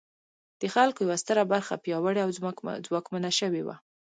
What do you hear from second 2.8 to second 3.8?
ځواکمنه شوې وه.